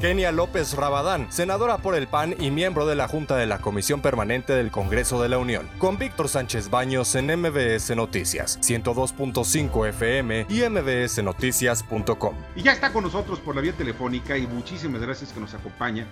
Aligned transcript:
Kenia 0.00 0.30
López 0.30 0.74
Rabadán, 0.74 1.32
senadora 1.32 1.78
por 1.78 1.96
el 1.96 2.06
PAN 2.06 2.36
y 2.38 2.52
miembro 2.52 2.86
de 2.86 2.94
la 2.94 3.08
Junta 3.08 3.34
de 3.34 3.46
la 3.46 3.58
Comisión 3.58 4.00
Permanente 4.00 4.52
del 4.52 4.70
Congreso 4.70 5.20
de 5.20 5.28
la 5.28 5.38
Unión. 5.38 5.68
Con 5.78 5.98
Víctor 5.98 6.28
Sánchez 6.28 6.70
Baños 6.70 7.16
en 7.16 7.26
MBS 7.26 7.96
Noticias, 7.96 8.60
102.5 8.60 9.88
FM 9.88 10.46
y 10.48 10.62
mbsnoticias.com. 10.68 12.36
Y 12.54 12.62
ya 12.62 12.70
está 12.70 12.92
con 12.92 13.02
nosotros 13.02 13.40
por 13.40 13.56
la 13.56 13.60
vía 13.60 13.72
telefónica 13.72 14.38
y 14.38 14.46
muchísimas 14.46 15.02
gracias 15.02 15.32
que 15.32 15.40
nos 15.40 15.52
acompaña 15.54 16.06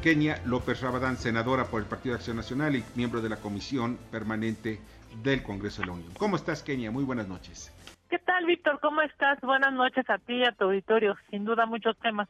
Kenia 0.00 0.40
López 0.44 0.80
Rabadán, 0.80 1.16
senadora 1.16 1.64
por 1.64 1.82
el 1.82 1.88
Partido 1.88 2.14
de 2.14 2.18
Acción 2.18 2.36
Nacional 2.36 2.76
y 2.76 2.84
miembro 2.94 3.20
de 3.20 3.30
la 3.30 3.36
Comisión 3.38 3.98
Permanente 4.12 4.80
del 5.24 5.42
Congreso 5.42 5.82
de 5.82 5.88
la 5.88 5.94
Unión. 5.94 6.12
¿Cómo 6.18 6.36
estás, 6.36 6.62
Kenia? 6.62 6.92
Muy 6.92 7.02
buenas 7.02 7.26
noches. 7.26 7.74
¿Qué 8.08 8.18
tal, 8.20 8.46
Víctor? 8.46 8.78
¿Cómo 8.80 9.02
estás? 9.02 9.40
Buenas 9.40 9.72
noches 9.72 10.08
a 10.08 10.18
ti 10.18 10.34
y 10.34 10.44
a 10.44 10.52
tu 10.52 10.64
auditorio. 10.64 11.16
Sin 11.30 11.44
duda, 11.44 11.66
muchos 11.66 11.96
temas 11.98 12.28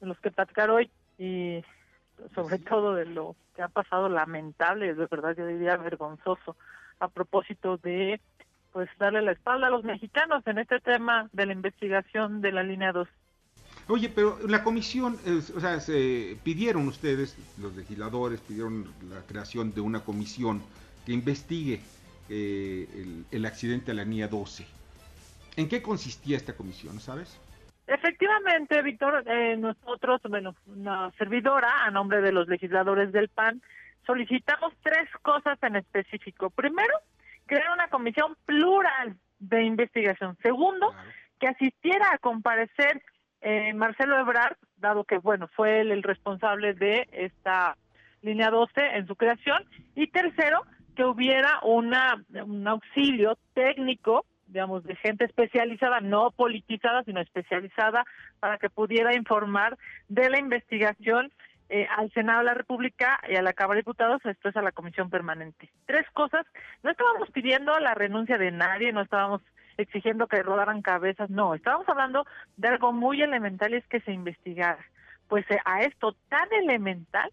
de 0.00 0.06
los 0.06 0.18
que 0.20 0.30
platicar 0.30 0.70
hoy 0.70 0.90
y 1.18 1.62
sobre 2.34 2.58
todo 2.58 2.94
de 2.94 3.06
lo 3.06 3.36
que 3.54 3.62
ha 3.62 3.68
pasado 3.68 4.08
lamentable, 4.08 4.94
de 4.94 5.06
verdad 5.06 5.34
yo 5.36 5.46
diría 5.46 5.76
vergonzoso, 5.76 6.56
a 7.00 7.08
propósito 7.08 7.76
de 7.78 8.20
pues 8.72 8.88
darle 8.98 9.22
la 9.22 9.32
espalda 9.32 9.68
a 9.68 9.70
los 9.70 9.84
mexicanos 9.84 10.44
en 10.46 10.58
este 10.58 10.80
tema 10.80 11.28
de 11.32 11.46
la 11.46 11.52
investigación 11.52 12.40
de 12.40 12.50
la 12.50 12.64
línea 12.64 12.92
2. 12.92 13.08
Oye, 13.86 14.08
pero 14.08 14.38
la 14.48 14.64
comisión, 14.64 15.18
o 15.56 15.60
sea, 15.60 15.78
se 15.78 16.36
pidieron 16.42 16.88
ustedes, 16.88 17.36
los 17.58 17.76
legisladores, 17.76 18.40
pidieron 18.40 18.90
la 19.10 19.20
creación 19.20 19.72
de 19.74 19.80
una 19.80 20.00
comisión 20.00 20.62
que 21.06 21.12
investigue 21.12 21.80
eh, 22.28 22.88
el, 22.94 23.26
el, 23.30 23.46
accidente 23.46 23.90
a 23.90 23.94
la 23.94 24.04
línea 24.04 24.26
12. 24.26 24.66
¿En 25.56 25.68
qué 25.68 25.82
consistía 25.82 26.36
esta 26.36 26.56
comisión, 26.56 26.98
sabes? 26.98 27.38
Efectivamente, 27.86 28.80
Víctor, 28.82 29.24
eh, 29.26 29.56
nosotros, 29.56 30.20
bueno, 30.28 30.54
una 30.66 31.10
servidora 31.18 31.84
a 31.84 31.90
nombre 31.90 32.22
de 32.22 32.32
los 32.32 32.48
legisladores 32.48 33.12
del 33.12 33.28
PAN, 33.28 33.60
solicitamos 34.06 34.72
tres 34.82 35.08
cosas 35.22 35.58
en 35.62 35.76
específico. 35.76 36.50
Primero, 36.50 36.94
crear 37.46 37.70
una 37.72 37.88
comisión 37.88 38.36
plural 38.46 39.16
de 39.38 39.64
investigación. 39.64 40.36
Segundo, 40.42 40.94
que 41.38 41.48
asistiera 41.48 42.06
a 42.12 42.18
comparecer 42.18 43.02
eh, 43.42 43.74
Marcelo 43.74 44.18
Ebrard, 44.18 44.56
dado 44.76 45.04
que, 45.04 45.18
bueno, 45.18 45.48
fue 45.48 45.80
él 45.80 45.90
el 45.90 46.02
responsable 46.02 46.72
de 46.72 47.06
esta 47.12 47.76
línea 48.22 48.50
12 48.50 48.72
en 48.96 49.06
su 49.06 49.16
creación. 49.16 49.64
Y 49.94 50.06
tercero, 50.06 50.62
que 50.96 51.04
hubiera 51.04 51.60
una, 51.62 52.24
un 52.44 52.66
auxilio 52.66 53.36
técnico 53.52 54.24
digamos, 54.46 54.84
de 54.84 54.96
gente 54.96 55.24
especializada, 55.24 56.00
no 56.00 56.30
politizada, 56.30 57.02
sino 57.04 57.20
especializada, 57.20 58.04
para 58.40 58.58
que 58.58 58.70
pudiera 58.70 59.14
informar 59.14 59.76
de 60.08 60.30
la 60.30 60.38
investigación 60.38 61.32
eh, 61.70 61.86
al 61.96 62.12
Senado 62.12 62.40
de 62.40 62.44
la 62.46 62.54
República 62.54 63.20
y 63.28 63.36
a 63.36 63.42
la 63.42 63.52
Cámara 63.52 63.76
de 63.76 63.80
Diputados, 63.80 64.20
después 64.22 64.56
a 64.56 64.62
la 64.62 64.72
Comisión 64.72 65.10
Permanente. 65.10 65.70
Tres 65.86 66.08
cosas, 66.12 66.46
no 66.82 66.90
estábamos 66.90 67.30
pidiendo 67.30 67.78
la 67.78 67.94
renuncia 67.94 68.36
de 68.38 68.50
nadie, 68.50 68.92
no 68.92 69.00
estábamos 69.00 69.40
exigiendo 69.76 70.26
que 70.26 70.42
rodaran 70.42 70.82
cabezas, 70.82 71.30
no, 71.30 71.54
estábamos 71.54 71.88
hablando 71.88 72.26
de 72.56 72.68
algo 72.68 72.92
muy 72.92 73.22
elemental 73.22 73.72
y 73.72 73.78
es 73.78 73.86
que 73.88 74.00
se 74.00 74.12
investigara. 74.12 74.84
Pues 75.28 75.50
eh, 75.50 75.58
a 75.64 75.80
esto 75.82 76.14
tan 76.28 76.52
elemental 76.52 77.30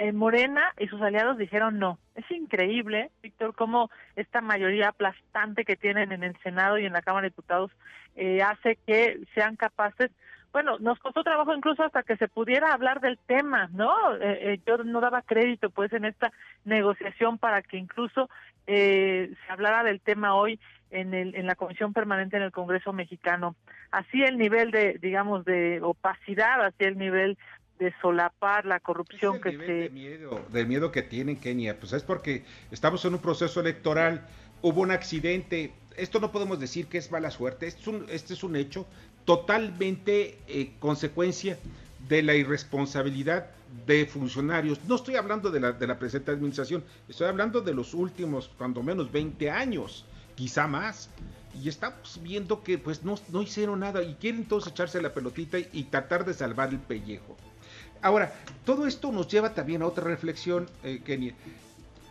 eh, 0.00 0.12
Morena 0.12 0.62
y 0.78 0.86
sus 0.86 1.02
aliados 1.02 1.36
dijeron 1.36 1.78
no. 1.78 1.98
Es 2.14 2.24
increíble, 2.30 3.10
Víctor, 3.22 3.54
cómo 3.54 3.90
esta 4.16 4.40
mayoría 4.40 4.88
aplastante 4.88 5.66
que 5.66 5.76
tienen 5.76 6.10
en 6.10 6.22
el 6.22 6.34
Senado 6.38 6.78
y 6.78 6.86
en 6.86 6.94
la 6.94 7.02
Cámara 7.02 7.24
de 7.24 7.28
Diputados 7.28 7.70
eh, 8.16 8.40
hace 8.40 8.78
que 8.86 9.20
sean 9.34 9.56
capaces. 9.56 10.10
Bueno, 10.52 10.78
nos 10.78 10.98
costó 11.00 11.22
trabajo 11.22 11.54
incluso 11.54 11.82
hasta 11.82 12.02
que 12.02 12.16
se 12.16 12.28
pudiera 12.28 12.72
hablar 12.72 13.00
del 13.00 13.18
tema, 13.18 13.68
¿no? 13.74 13.92
Eh, 14.22 14.58
yo 14.66 14.78
no 14.78 15.02
daba 15.02 15.20
crédito, 15.20 15.68
pues, 15.68 15.92
en 15.92 16.06
esta 16.06 16.32
negociación 16.64 17.36
para 17.36 17.60
que 17.60 17.76
incluso 17.76 18.30
se 18.66 19.36
hablara 19.48 19.82
del 19.82 20.00
tema 20.00 20.34
hoy 20.34 20.60
en, 20.90 21.12
el, 21.12 21.34
en 21.34 21.46
la 21.46 21.56
Comisión 21.56 21.92
Permanente 21.92 22.36
en 22.36 22.42
el 22.44 22.52
Congreso 22.52 22.92
Mexicano. 22.92 23.54
Así 23.90 24.22
el 24.22 24.38
nivel 24.38 24.70
de, 24.70 24.98
digamos, 25.00 25.44
de 25.44 25.80
opacidad, 25.82 26.64
así 26.64 26.84
el 26.84 26.96
nivel 26.96 27.36
de 27.80 27.92
solapar 28.02 28.66
la 28.66 28.78
corrupción 28.78 29.40
que 29.40 29.56
se... 29.56 29.64
De 29.64 29.90
miedo, 29.90 30.44
del 30.52 30.66
miedo 30.66 30.92
que 30.92 31.02
tienen 31.02 31.36
Kenia, 31.36 31.80
pues 31.80 31.94
es 31.94 32.02
porque 32.02 32.44
estamos 32.70 33.04
en 33.06 33.14
un 33.14 33.20
proceso 33.20 33.58
electoral, 33.58 34.26
hubo 34.60 34.82
un 34.82 34.90
accidente, 34.90 35.72
esto 35.96 36.20
no 36.20 36.30
podemos 36.30 36.60
decir 36.60 36.86
que 36.86 36.98
es 36.98 37.10
mala 37.10 37.30
suerte, 37.30 37.66
este 37.66 37.80
es 37.80 37.86
un, 37.88 38.06
este 38.10 38.34
es 38.34 38.44
un 38.44 38.54
hecho 38.54 38.86
totalmente 39.24 40.38
eh, 40.46 40.72
consecuencia 40.78 41.58
de 42.06 42.22
la 42.22 42.34
irresponsabilidad 42.34 43.46
de 43.86 44.04
funcionarios. 44.04 44.84
No 44.84 44.96
estoy 44.96 45.16
hablando 45.16 45.50
de 45.50 45.60
la, 45.60 45.72
de 45.72 45.86
la 45.86 45.98
presente 45.98 46.30
administración, 46.30 46.84
estoy 47.08 47.28
hablando 47.28 47.62
de 47.62 47.72
los 47.72 47.94
últimos, 47.94 48.50
cuando 48.58 48.82
menos 48.82 49.10
20 49.10 49.50
años, 49.50 50.04
quizá 50.34 50.66
más. 50.66 51.08
Y 51.60 51.68
estamos 51.68 52.20
viendo 52.22 52.62
que 52.62 52.78
pues 52.78 53.02
no, 53.02 53.16
no 53.30 53.42
hicieron 53.42 53.80
nada 53.80 54.02
y 54.02 54.14
quieren 54.14 54.42
entonces 54.42 54.70
echarse 54.70 55.00
la 55.00 55.14
pelotita 55.14 55.58
y 55.58 55.84
tratar 55.84 56.24
de 56.24 56.34
salvar 56.34 56.68
el 56.68 56.78
pellejo. 56.78 57.36
Ahora, 58.02 58.32
todo 58.64 58.86
esto 58.86 59.12
nos 59.12 59.28
lleva 59.28 59.54
también 59.54 59.82
a 59.82 59.86
otra 59.86 60.04
reflexión, 60.04 60.66
eh, 60.82 61.00
Kenia. 61.04 61.34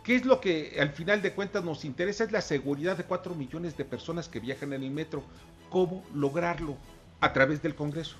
¿Qué 0.04 0.16
es 0.16 0.24
lo 0.24 0.40
que 0.40 0.76
al 0.80 0.90
final 0.90 1.20
de 1.20 1.32
cuentas 1.32 1.64
nos 1.64 1.84
interesa? 1.84 2.24
Es 2.24 2.32
la 2.32 2.40
seguridad 2.40 2.96
de 2.96 3.04
cuatro 3.04 3.34
millones 3.34 3.76
de 3.76 3.84
personas 3.84 4.28
que 4.28 4.40
viajan 4.40 4.72
en 4.72 4.82
el 4.82 4.90
metro. 4.90 5.22
¿Cómo 5.68 6.04
lograrlo? 6.14 6.76
A 7.20 7.32
través 7.32 7.62
del 7.62 7.74
Congreso. 7.74 8.16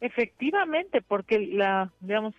Efectivamente, 0.00 1.00
porque 1.00 1.38
la, 1.38 1.92
digamos, 2.00 2.34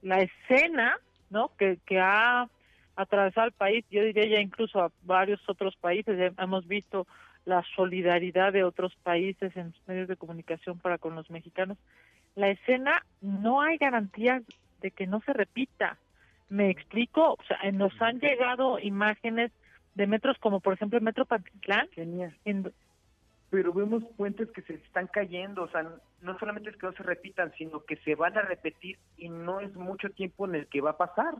la 0.00 0.20
escena, 0.20 0.98
¿no? 1.28 1.50
Que, 1.58 1.78
que 1.84 2.00
ha 2.00 2.48
atravesado 2.96 3.48
el 3.48 3.52
país, 3.52 3.84
yo 3.90 4.02
diría 4.02 4.26
ya 4.26 4.40
incluso 4.40 4.80
a 4.80 4.90
varios 5.02 5.40
otros 5.48 5.76
países, 5.76 6.32
hemos 6.38 6.66
visto 6.66 7.06
la 7.44 7.62
solidaridad 7.74 8.52
de 8.52 8.64
otros 8.64 8.94
países 9.02 9.56
en 9.56 9.68
los 9.68 9.88
medios 9.88 10.08
de 10.08 10.16
comunicación 10.16 10.78
para 10.78 10.98
con 10.98 11.14
los 11.14 11.30
mexicanos, 11.30 11.78
la 12.34 12.48
escena 12.48 13.04
no 13.20 13.60
hay 13.60 13.76
garantías 13.76 14.42
de 14.80 14.90
que 14.90 15.06
no 15.06 15.20
se 15.22 15.32
repita. 15.32 15.98
Me 16.48 16.70
explico, 16.70 17.32
o 17.34 17.42
sea, 17.46 17.58
nos 17.72 17.92
han 18.00 18.20
llegado 18.20 18.78
imágenes 18.78 19.52
de 19.94 20.06
metros 20.06 20.36
como 20.38 20.60
por 20.60 20.74
ejemplo 20.74 20.98
el 20.98 21.04
metro 21.04 21.24
Pantitlán. 21.24 21.88
Pero 23.50 23.72
vemos 23.72 24.02
puentes 24.16 24.50
que 24.50 24.62
se 24.62 24.74
están 24.74 25.06
cayendo, 25.06 25.62
o 25.62 25.68
sea, 25.68 25.86
no 26.22 26.38
solamente 26.38 26.70
es 26.70 26.76
que 26.76 26.86
no 26.86 26.92
se 26.92 27.04
repitan, 27.04 27.52
sino 27.56 27.84
que 27.84 27.96
se 27.96 28.16
van 28.16 28.36
a 28.36 28.42
repetir 28.42 28.98
y 29.16 29.28
no 29.28 29.60
es 29.60 29.72
mucho 29.74 30.10
tiempo 30.10 30.46
en 30.46 30.56
el 30.56 30.66
que 30.66 30.80
va 30.80 30.90
a 30.90 30.96
pasar. 30.96 31.34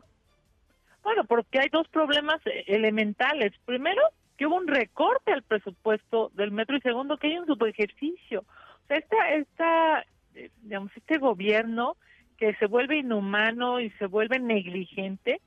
Bueno, 1.03 1.25
porque 1.25 1.59
hay 1.59 1.69
dos 1.69 1.87
problemas 1.89 2.39
eh, 2.47 2.63
elementales. 2.67 3.53
Primero, 3.65 4.01
que 4.37 4.45
hubo 4.45 4.55
un 4.55 4.67
recorte 4.67 5.31
al 5.31 5.43
presupuesto 5.43 6.31
del 6.33 6.51
metro 6.51 6.77
y 6.77 6.81
segundo, 6.81 7.17
que 7.17 7.27
hay 7.27 7.37
un 7.37 7.45
subejercicio. 7.45 8.41
O 8.41 8.87
sea, 8.87 8.97
esta, 8.97 9.29
esta 9.33 10.05
eh, 10.35 10.51
digamos, 10.61 10.91
este 10.95 11.17
gobierno 11.17 11.95
que 12.37 12.53
se 12.55 12.67
vuelve 12.67 12.97
inhumano 12.97 13.79
y 13.79 13.89
se 13.91 14.07
vuelve 14.07 14.39
negligente, 14.39 15.39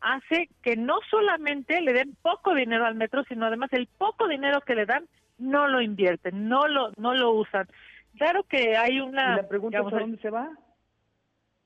hace 0.00 0.48
que 0.62 0.76
no 0.76 0.98
solamente 1.10 1.80
le 1.80 1.92
den 1.92 2.16
poco 2.22 2.54
dinero 2.54 2.86
al 2.86 2.94
metro, 2.94 3.24
sino 3.24 3.46
además 3.46 3.72
el 3.72 3.88
poco 3.88 4.28
dinero 4.28 4.60
que 4.60 4.76
le 4.76 4.86
dan 4.86 5.06
no 5.38 5.66
lo 5.66 5.80
invierten, 5.80 6.48
no 6.48 6.68
lo 6.68 6.92
no 6.96 7.14
lo 7.14 7.32
usan. 7.32 7.66
Claro 8.16 8.44
que 8.44 8.76
hay 8.76 9.00
una... 9.00 9.36
la 9.36 9.48
pregunta 9.48 9.78
es 9.78 9.86
a 9.86 9.98
dónde 9.98 10.18
se 10.18 10.30
va? 10.30 10.50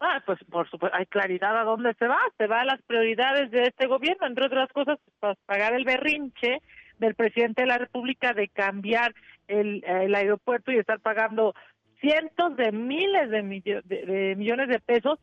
Ah, 0.00 0.22
pues 0.24 0.38
por 0.50 0.68
supuesto, 0.70 0.96
hay 0.96 1.04
claridad 1.04 1.56
a 1.58 1.64
dónde 1.64 1.92
se 1.94 2.06
va. 2.06 2.18
Se 2.38 2.46
va 2.46 2.62
a 2.62 2.64
las 2.64 2.80
prioridades 2.82 3.50
de 3.50 3.64
este 3.64 3.86
gobierno, 3.86 4.26
entre 4.26 4.46
otras 4.46 4.72
cosas, 4.72 4.98
para 5.20 5.34
pagar 5.46 5.74
el 5.74 5.84
berrinche 5.84 6.62
del 6.98 7.14
presidente 7.14 7.62
de 7.62 7.68
la 7.68 7.78
República 7.78 8.32
de 8.32 8.48
cambiar 8.48 9.14
el, 9.46 9.84
aeropuerto 10.14 10.72
y 10.72 10.78
estar 10.78 11.00
pagando 11.00 11.54
cientos 12.00 12.56
de 12.56 12.72
miles 12.72 13.28
de, 13.30 14.34
millones 14.36 14.68
de 14.68 14.80
pesos 14.80 15.18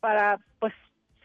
para, 0.00 0.38
pues, 0.58 0.72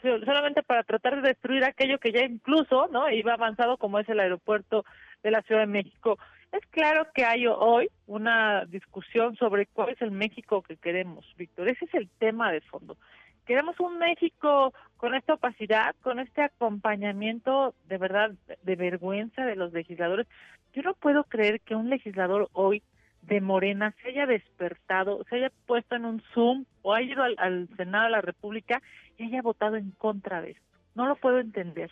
solamente 0.02 0.62
para 0.62 0.84
tratar 0.84 1.22
de 1.22 1.30
destruir 1.30 1.64
aquello 1.64 1.98
que 2.00 2.12
ya 2.12 2.24
incluso, 2.24 2.88
¿no? 2.92 3.10
Iba 3.10 3.34
avanzado 3.34 3.78
como 3.78 3.98
es 3.98 4.08
el 4.10 4.20
aeropuerto 4.20 4.86
de 5.24 5.32
la 5.32 5.42
Ciudad 5.42 5.62
de 5.62 5.68
México. 5.68 6.20
Es 6.52 6.66
claro 6.68 7.08
que 7.14 7.24
hay 7.24 7.48
hoy 7.48 7.90
una 8.08 8.66
discusión 8.66 9.36
sobre 9.38 9.68
cuál 9.68 9.90
es 9.90 10.02
el 10.02 10.12
México 10.12 10.62
que 10.62 10.76
queremos, 10.76 11.26
Víctor. 11.38 11.70
Ese 11.70 11.86
es 11.86 11.94
el 11.94 12.10
tema 12.10 12.52
de 12.52 12.60
fondo. 12.62 12.98
Queremos 13.46 13.80
un 13.80 13.98
México 13.98 14.74
con 14.98 15.16
esta 15.16 15.36
opacidad, 15.36 15.96
con 16.02 16.20
este 16.20 16.42
acompañamiento 16.42 17.74
de 17.88 17.98
verdad 17.98 18.32
de 18.64 18.76
vergüenza 18.76 19.46
de 19.46 19.56
los 19.56 19.72
legisladores. 19.72 20.28
Yo 20.74 20.82
no 20.84 20.94
puedo 20.94 21.24
creer 21.24 21.62
que 21.62 21.76
un 21.76 21.90
legislador 21.90 22.50
hoy 22.52 22.84
de 23.22 23.40
Morena 23.40 23.94
se 24.02 24.10
haya 24.10 24.26
despertado, 24.26 25.24
se 25.30 25.38
haya 25.38 25.52
puesto 25.66 25.96
en 25.96 26.06
un 26.06 26.22
Zoom 26.34 26.66
o 26.82 26.94
haya 26.94 27.14
ido 27.14 27.24
al, 27.24 27.70
Senado 27.78 28.06
de 28.06 28.12
la 28.12 28.22
República 28.22 28.82
y 29.18 29.26
haya 29.26 29.42
votado 29.42 29.78
en 29.78 29.92
contra 29.92 30.42
de 30.42 30.52
esto. 30.52 30.78
No 30.96 31.06
lo 31.08 31.16
puedo 31.16 31.40
entender. 31.40 31.92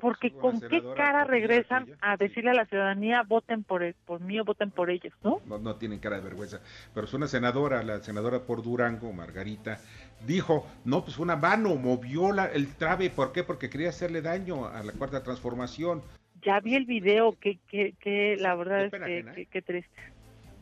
Porque 0.00 0.32
con 0.32 0.60
qué 0.60 0.82
cara 0.96 1.24
regresan 1.24 1.86
a 2.00 2.16
decirle 2.16 2.50
a 2.50 2.54
la 2.54 2.66
ciudadanía 2.66 3.22
voten 3.22 3.64
por 3.64 3.80
por 4.06 4.20
mí 4.20 4.38
o 4.40 4.44
voten 4.44 4.70
por 4.70 4.90
ellos, 4.90 5.12
¿no? 5.22 5.40
¿no? 5.46 5.58
No 5.58 5.76
tienen 5.76 5.98
cara 5.98 6.16
de 6.16 6.22
vergüenza. 6.22 6.60
Pero 6.94 7.06
es 7.06 7.14
una 7.14 7.28
senadora, 7.28 7.82
la 7.82 8.00
senadora 8.00 8.40
por 8.40 8.62
Durango, 8.62 9.12
Margarita, 9.12 9.80
dijo, 10.26 10.66
no, 10.84 11.04
pues 11.04 11.18
una 11.18 11.36
mano 11.36 11.74
movió 11.76 12.32
la, 12.32 12.46
el 12.46 12.74
trave, 12.74 13.10
¿por 13.10 13.32
qué? 13.32 13.44
Porque 13.44 13.70
quería 13.70 13.88
hacerle 13.88 14.22
daño 14.22 14.66
a 14.66 14.82
la 14.82 14.92
cuarta 14.92 15.22
transformación. 15.22 16.02
Ya 16.42 16.60
vi 16.60 16.74
el 16.74 16.86
video, 16.86 17.36
que, 17.38 17.58
que, 17.68 17.94
que 18.00 18.36
la 18.38 18.54
verdad 18.54 18.84
es 18.84 18.92
que, 18.92 19.46
que, 19.46 19.62
triste 19.62 20.00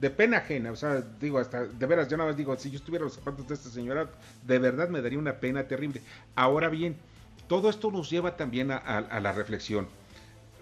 de 0.00 0.10
pena 0.10 0.38
ajena, 0.38 0.70
o 0.70 0.76
sea, 0.76 1.02
digo, 1.20 1.38
hasta, 1.38 1.66
de 1.66 1.86
veras, 1.86 2.08
yo 2.08 2.16
nada 2.16 2.30
más 2.30 2.36
digo, 2.36 2.56
si 2.56 2.70
yo 2.70 2.76
estuviera 2.76 3.04
los 3.04 3.14
zapatos 3.14 3.48
de 3.48 3.54
esta 3.54 3.68
señora, 3.68 4.08
de 4.46 4.58
verdad 4.60 4.88
me 4.88 5.02
daría 5.02 5.18
una 5.18 5.34
pena 5.40 5.64
terrible. 5.64 6.02
Ahora 6.36 6.68
bien, 6.68 6.96
todo 7.48 7.70
esto 7.70 7.90
nos 7.90 8.10
lleva 8.10 8.36
también 8.36 8.70
a, 8.70 9.20
la 9.20 9.32
reflexión. 9.32 9.88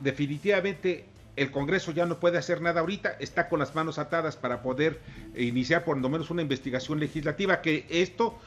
Definitivamente 0.01 1.05
el 1.37 1.51
Congreso 1.51 1.93
ya 1.93 2.07
no 2.07 2.19
puede 2.19 2.39
hacer 2.39 2.63
nada 2.63 2.81
ahorita, 2.81 3.17
está 3.21 3.49
con 3.49 3.59
las 3.59 3.75
manos 3.75 3.99
atadas 3.99 4.37
para 4.37 4.63
poder 4.63 5.01
iniciar 5.37 5.85
por 5.85 5.99
lo 5.99 6.09
menos 6.09 6.31
una 6.31 6.41
investigación 6.41 6.99
legislativa, 6.99 7.61
que 7.61 7.85
esto 7.91 8.39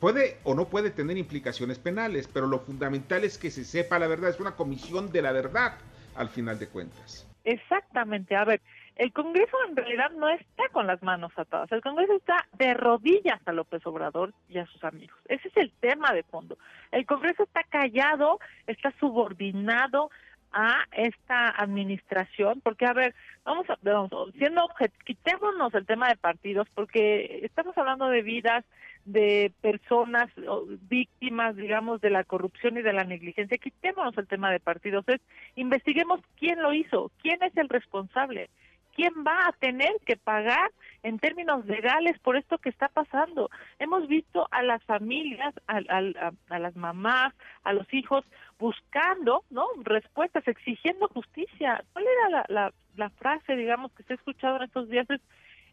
puede 0.00 0.38
o 0.42 0.54
no 0.54 0.66
puede 0.66 0.90
tener 0.90 1.16
implicaciones 1.16 1.78
penales, 1.78 2.28
pero 2.32 2.48
lo 2.48 2.58
fundamental 2.58 3.22
es 3.22 3.38
que 3.38 3.52
se 3.52 3.64
sepa 3.64 4.00
la 4.00 4.08
verdad, 4.08 4.30
es 4.30 4.40
una 4.40 4.56
comisión 4.56 5.12
de 5.12 5.22
la 5.22 5.30
verdad 5.30 5.74
al 6.16 6.28
final 6.28 6.58
de 6.58 6.66
cuentas. 6.66 7.28
Exactamente, 7.44 8.34
a 8.34 8.44
ver, 8.44 8.60
el 8.96 9.12
Congreso 9.12 9.56
en 9.68 9.76
realidad 9.76 10.10
no 10.12 10.28
está 10.28 10.68
con 10.72 10.86
las 10.86 11.02
manos 11.02 11.32
atadas, 11.36 11.70
el 11.72 11.80
Congreso 11.80 12.14
está 12.14 12.46
de 12.58 12.74
rodillas 12.74 13.40
a 13.46 13.52
López 13.52 13.84
Obrador 13.86 14.32
y 14.48 14.58
a 14.58 14.66
sus 14.66 14.82
amigos. 14.84 15.18
Ese 15.28 15.48
es 15.48 15.56
el 15.56 15.72
tema 15.80 16.12
de 16.12 16.22
fondo. 16.22 16.58
El 16.90 17.06
Congreso 17.06 17.42
está 17.42 17.62
callado, 17.64 18.38
está 18.66 18.92
subordinado 19.00 20.10
a 20.52 20.84
esta 20.92 21.48
administración, 21.48 22.60
porque 22.62 22.86
a 22.86 22.92
ver, 22.92 23.14
vamos 23.44 23.68
a, 23.70 23.78
vamos, 23.82 24.10
siendo 24.36 24.68
quitémonos 25.04 25.74
el 25.74 25.86
tema 25.86 26.08
de 26.08 26.16
partidos, 26.16 26.68
porque 26.74 27.40
estamos 27.42 27.76
hablando 27.78 28.08
de 28.08 28.22
vidas 28.22 28.64
de 29.04 29.52
personas 29.60 30.28
víctimas, 30.88 31.56
digamos, 31.56 32.00
de 32.00 32.10
la 32.10 32.24
corrupción 32.24 32.76
y 32.76 32.82
de 32.82 32.92
la 32.92 33.04
negligencia. 33.04 33.58
Quitémonos 33.58 34.16
el 34.18 34.28
tema 34.28 34.50
de 34.50 34.60
partidos, 34.60 35.08
es 35.08 35.20
investiguemos 35.56 36.20
quién 36.38 36.62
lo 36.62 36.72
hizo, 36.72 37.10
quién 37.22 37.42
es 37.42 37.56
el 37.56 37.68
responsable. 37.68 38.50
¿Quién 38.94 39.12
va 39.26 39.48
a 39.48 39.52
tener 39.52 39.92
que 40.06 40.16
pagar 40.16 40.70
en 41.02 41.18
términos 41.18 41.66
legales 41.66 42.18
por 42.20 42.36
esto 42.36 42.58
que 42.58 42.68
está 42.68 42.88
pasando? 42.88 43.50
Hemos 43.78 44.06
visto 44.08 44.46
a 44.50 44.62
las 44.62 44.82
familias, 44.84 45.54
a, 45.66 45.80
a, 46.48 46.58
las 46.58 46.76
mamás, 46.76 47.34
a 47.64 47.72
los 47.72 47.92
hijos 47.92 48.24
buscando, 48.58 49.44
¿no? 49.50 49.66
Respuestas, 49.82 50.46
exigiendo 50.46 51.08
justicia. 51.08 51.82
¿Cuál 51.92 52.04
era 52.04 52.44
la, 52.48 52.72
la, 52.96 53.10
frase, 53.10 53.56
digamos, 53.56 53.92
que 53.92 54.02
se 54.04 54.12
ha 54.12 54.16
escuchado 54.16 54.56
en 54.56 54.64
estos 54.64 54.88
días? 54.88 55.08
Es, 55.10 55.20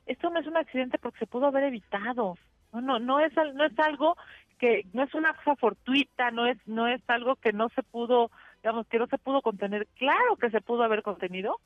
esto 0.06 0.30
no 0.30 0.40
es 0.40 0.48
un 0.48 0.58
accidente 0.58 0.98
porque 0.98 1.20
se 1.20 1.28
pudo 1.28 1.48
haber 1.48 1.66
evitado. 1.66 2.38
No, 2.72 2.82
no, 2.82 3.00
no 3.00 3.20
es, 3.20 3.34
no 3.54 3.66
es 3.66 3.78
algo 3.80 4.16
que 4.60 4.86
no 4.94 5.04
es 5.04 5.14
una 5.14 5.34
cosa 5.34 5.56
fortuita, 5.56 6.32
no 6.32 6.46
es, 6.46 6.58
no 6.68 6.88
es 6.88 7.02
algo 7.08 7.36
que 7.38 7.54
no 7.54 7.70
se 7.70 7.82
pudo, 7.82 8.30
digamos, 8.62 8.86
que 8.88 9.00
no 9.00 9.08
se 9.08 9.18
pudo 9.18 9.42
contener. 9.42 9.88
Claro 9.96 10.36
que 10.36 10.52
se 10.52 10.62
pudo 10.62 10.84
haber 10.84 11.02
contenido, 11.02 11.60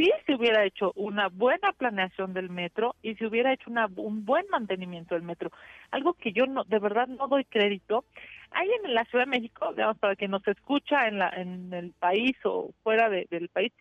si 0.00 0.10
se 0.24 0.34
hubiera 0.34 0.64
hecho 0.64 0.92
una 0.94 1.28
buena 1.28 1.72
planeación 1.72 2.32
del 2.32 2.48
metro 2.48 2.96
y 3.02 3.16
se 3.16 3.26
hubiera 3.26 3.52
hecho 3.52 3.70
una, 3.70 3.86
un 3.96 4.24
buen 4.24 4.46
mantenimiento 4.50 5.14
del 5.14 5.24
metro, 5.24 5.50
algo 5.90 6.14
que 6.14 6.32
yo 6.32 6.46
no, 6.46 6.64
de 6.64 6.78
verdad 6.78 7.06
no 7.06 7.28
doy 7.28 7.44
crédito. 7.44 8.06
Hay 8.50 8.66
en 8.82 8.94
la 8.94 9.04
Ciudad 9.04 9.26
de 9.26 9.30
México, 9.30 9.72
digamos, 9.74 9.98
para 9.98 10.16
quien 10.16 10.30
nos 10.30 10.46
escucha 10.48 11.06
en, 11.06 11.18
la, 11.18 11.28
en 11.28 11.72
el 11.74 11.92
país 11.92 12.34
o 12.44 12.70
fuera 12.82 13.10
del 13.10 13.48
país, 13.50 13.72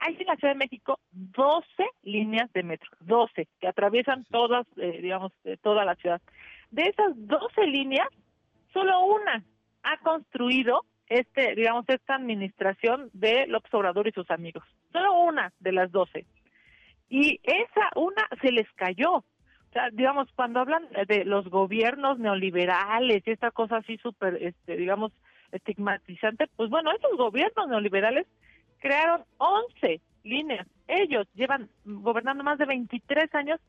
hay 0.00 0.16
en 0.18 0.26
la 0.26 0.36
Ciudad 0.36 0.54
de 0.54 0.58
México 0.58 0.98
12 1.12 1.64
líneas 2.02 2.52
de 2.52 2.64
metro, 2.64 2.90
12, 3.00 3.46
que 3.60 3.68
atraviesan 3.68 4.24
todas, 4.24 4.66
eh, 4.78 4.98
digamos, 5.00 5.32
toda 5.62 5.84
la 5.84 5.94
ciudad. 5.94 6.20
De 6.72 6.82
esas 6.82 7.12
12 7.14 7.66
líneas, 7.68 8.08
solo 8.72 9.00
una 9.04 9.44
ha 9.84 9.96
construido 9.98 10.84
este, 11.08 11.54
digamos, 11.54 11.84
esta 11.88 12.14
administración 12.14 13.10
de 13.12 13.46
López 13.46 13.72
Obrador 13.74 14.08
y 14.08 14.12
sus 14.12 14.30
amigos. 14.30 14.64
Solo 14.92 15.20
una 15.20 15.52
de 15.60 15.72
las 15.72 15.90
doce. 15.90 16.26
Y 17.08 17.40
esa 17.42 17.90
una 17.96 18.28
se 18.42 18.52
les 18.52 18.70
cayó. 18.72 19.16
O 19.16 19.72
sea, 19.72 19.90
digamos, 19.90 20.28
cuando 20.34 20.60
hablan 20.60 20.86
de 21.06 21.24
los 21.24 21.48
gobiernos 21.48 22.18
neoliberales 22.18 23.22
y 23.26 23.30
esta 23.30 23.50
cosa 23.50 23.78
así 23.78 23.98
súper, 23.98 24.42
este, 24.42 24.76
digamos, 24.76 25.12
estigmatizante, 25.52 26.46
pues 26.56 26.70
bueno, 26.70 26.90
esos 26.92 27.16
gobiernos 27.16 27.68
neoliberales 27.68 28.26
crearon 28.78 29.24
11 29.38 30.00
líneas. 30.24 30.66
Ellos 30.86 31.26
llevan 31.34 31.68
gobernando 31.84 32.44
más 32.44 32.58
de 32.58 32.66
23 32.66 33.34
años, 33.34 33.60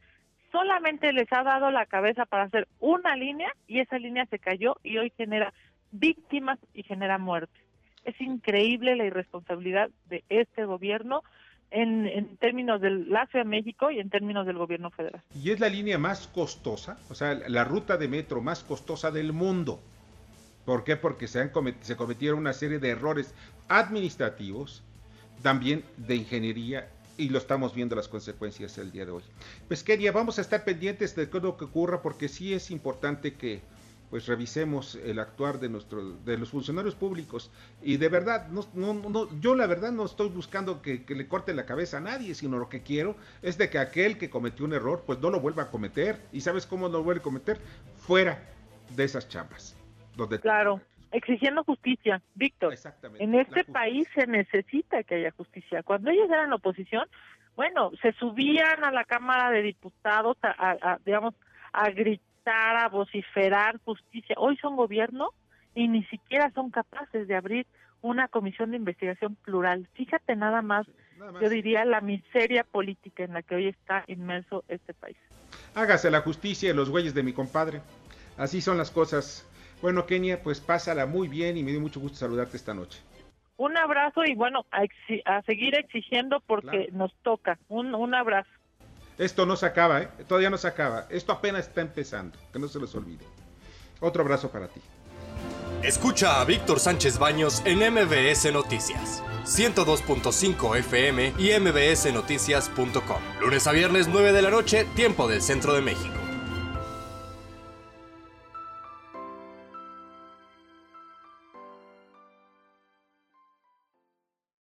solamente 0.51 1.13
les 1.13 1.31
ha 1.31 1.43
dado 1.43 1.71
la 1.71 1.85
cabeza 1.85 2.25
para 2.25 2.43
hacer 2.43 2.67
una 2.79 3.15
línea 3.15 3.51
y 3.67 3.79
esa 3.79 3.99
línea 3.99 4.25
se 4.27 4.39
cayó 4.39 4.77
y 4.83 4.97
hoy 4.97 5.11
genera 5.15 5.53
víctimas 5.91 6.59
y 6.73 6.83
genera 6.83 7.17
muerte. 7.17 7.59
Es 8.05 8.19
increíble 8.21 8.95
la 8.95 9.05
irresponsabilidad 9.05 9.89
de 10.09 10.23
este 10.29 10.65
gobierno 10.65 11.23
en, 11.71 12.07
en, 12.07 12.37
términos 12.37 12.81
del 12.81 13.09
la 13.09 13.27
Ciudad 13.27 13.45
de 13.45 13.49
México 13.49 13.91
y 13.91 13.99
en 13.99 14.09
términos 14.09 14.45
del 14.47 14.57
gobierno 14.57 14.89
federal. 14.89 15.21
Y 15.35 15.51
es 15.51 15.59
la 15.59 15.69
línea 15.69 15.97
más 15.97 16.27
costosa, 16.27 16.97
o 17.09 17.15
sea, 17.15 17.35
la 17.35 17.63
ruta 17.63 17.97
de 17.97 18.07
metro 18.07 18.41
más 18.41 18.63
costosa 18.63 19.11
del 19.11 19.33
mundo. 19.33 19.79
¿Por 20.65 20.83
qué? 20.83 20.95
Porque 20.95 21.27
se, 21.27 21.41
han 21.41 21.51
se 21.81 21.95
cometieron 21.95 22.39
una 22.39 22.53
serie 22.53 22.79
de 22.79 22.89
errores 22.89 23.33
administrativos, 23.67 24.83
también 25.41 25.83
de 25.97 26.15
ingeniería, 26.15 26.87
y 27.17 27.29
lo 27.29 27.37
estamos 27.37 27.75
viendo 27.75 27.95
las 27.95 28.07
consecuencias 28.07 28.77
el 28.77 28.91
día 28.91 29.05
de 29.05 29.11
hoy. 29.11 29.23
Pues 29.67 29.83
Kenia, 29.83 30.11
vamos 30.11 30.37
a 30.37 30.41
estar 30.41 30.63
pendientes 30.63 31.15
de 31.15 31.27
lo 31.39 31.57
que 31.57 31.65
ocurra 31.65 32.01
porque 32.01 32.29
sí 32.29 32.53
es 32.53 32.71
importante 32.71 33.33
que 33.33 33.61
pues 34.09 34.27
revisemos 34.27 34.95
el 34.95 35.19
actuar 35.19 35.59
de 35.59 35.69
nuestro, 35.69 36.01
de 36.01 36.37
los 36.37 36.49
funcionarios 36.49 36.95
públicos. 36.95 37.51
Y 37.81 37.97
de 37.97 38.09
verdad 38.09 38.47
no, 38.47 38.65
no, 38.73 39.39
yo 39.39 39.55
la 39.55 39.67
verdad 39.67 39.91
no 39.91 40.05
estoy 40.05 40.29
buscando 40.29 40.81
que, 40.81 41.05
le 41.07 41.27
corte 41.27 41.53
la 41.53 41.65
cabeza 41.65 41.97
a 41.97 42.01
nadie 42.01 42.33
sino 42.33 42.57
lo 42.57 42.69
que 42.69 42.81
quiero 42.81 43.15
es 43.41 43.57
de 43.57 43.69
que 43.69 43.77
aquel 43.77 44.17
que 44.17 44.29
cometió 44.29 44.65
un 44.65 44.73
error 44.73 45.03
pues 45.05 45.19
no 45.19 45.29
lo 45.29 45.39
vuelva 45.39 45.63
a 45.63 45.71
cometer. 45.71 46.21
Y 46.31 46.41
sabes 46.41 46.65
cómo 46.65 46.87
no 46.87 46.97
lo 46.97 47.03
vuelve 47.03 47.21
a 47.21 47.23
cometer 47.23 47.59
fuera 47.97 48.43
de 48.95 49.03
esas 49.03 49.27
chambas 49.29 49.75
donde 50.15 50.39
claro 50.39 50.81
exigiendo 51.11 51.63
justicia 51.63 52.21
Víctor. 52.33 52.73
Exactamente, 52.73 53.23
en 53.23 53.35
este 53.35 53.63
país 53.63 54.07
se 54.15 54.25
necesita 54.25 55.03
que 55.03 55.15
haya 55.15 55.31
justicia. 55.31 55.83
Cuando 55.83 56.09
ellos 56.09 56.29
eran 56.29 56.51
oposición 56.53 57.07
bueno 57.55 57.91
se 58.01 58.13
subían 58.13 58.83
a 58.83 58.91
la 58.91 59.03
cámara 59.03 59.51
de 59.51 59.61
diputados 59.61 60.37
a 60.41 60.97
digamos 61.05 61.35
a 61.71 61.89
gritar 61.91 62.28
a 62.45 62.89
vociferar 62.89 63.79
justicia. 63.83 64.35
Hoy 64.37 64.57
son 64.57 64.75
gobierno 64.75 65.29
y 65.75 65.87
ni 65.87 66.03
siquiera 66.05 66.51
son 66.53 66.71
capaces 66.71 67.27
de 67.27 67.35
abrir 67.35 67.67
una 68.01 68.27
comisión 68.27 68.71
de 68.71 68.77
investigación 68.77 69.35
plural. 69.35 69.87
Fíjate 69.93 70.35
nada 70.35 70.61
más, 70.61 70.87
yo 71.41 71.49
diría, 71.49 71.83
la 71.85 72.01
miseria 72.01 72.63
política 72.63 73.23
en 73.23 73.33
la 73.33 73.41
que 73.41 73.55
hoy 73.55 73.67
está 73.67 74.03
inmerso 74.07 74.63
este 74.67 74.93
país. 74.93 75.17
Hágase 75.75 76.09
la 76.09 76.21
justicia 76.21 76.69
de 76.69 76.75
los 76.75 76.89
güeyes 76.89 77.13
de 77.13 77.23
mi 77.23 77.33
compadre. 77.33 77.81
Así 78.37 78.61
son 78.61 78.77
las 78.77 78.91
cosas. 78.91 79.45
Bueno, 79.81 80.05
Kenia, 80.05 80.41
pues 80.41 80.61
pásala 80.61 81.05
muy 81.05 81.27
bien 81.27 81.57
y 81.57 81.63
me 81.63 81.71
dio 81.71 81.81
mucho 81.81 81.99
gusto 81.99 82.17
saludarte 82.17 82.57
esta 82.57 82.73
noche. 82.73 83.01
Un 83.57 83.75
abrazo 83.77 84.23
y 84.23 84.35
bueno, 84.35 84.65
a, 84.71 85.41
seguir 85.41 85.75
exigiendo 85.75 86.39
porque 86.39 86.89
nos 86.93 87.13
toca. 87.23 87.59
Un, 87.67 87.93
un 87.93 88.15
abrazo. 88.15 88.49
Esto 89.19 89.45
no 89.45 89.57
se 89.57 89.65
acaba, 89.65 90.01
¿eh? 90.01 90.09
Todavía 90.27 90.49
no 90.49 90.57
se 90.57 90.67
acaba. 90.67 91.05
Esto 91.09 91.33
apenas 91.33 91.67
está 91.67 91.81
empezando. 91.81 92.39
Que 92.53 92.57
no 92.57 92.69
se 92.69 92.79
les 92.79 92.95
olvide. 92.95 93.25
Otro 93.99 94.23
abrazo 94.23 94.49
para 94.49 94.69
ti. 94.69 94.81
Escucha 95.83 96.39
a 96.39 96.45
Víctor 96.45 96.79
Sánchez 96.79 97.19
Baños 97.19 97.61
en 97.65 97.79
MBS 97.79 98.51
Noticias. 98.53 99.21
102.5 99.45 100.77
FM 100.77 101.33
y 101.37 101.51
mbsnoticias.com. 101.59 103.21
Lunes 103.41 103.67
a 103.67 103.71
viernes 103.73 104.07
9 104.07 104.31
de 104.31 104.41
la 104.41 104.51
noche, 104.51 104.85
tiempo 104.95 105.27
del 105.27 105.41
centro 105.41 105.73
de 105.73 105.81
México. 105.81 106.18